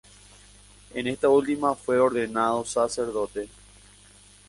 [0.95, 3.47] En esta última fue ordenado sacerdote.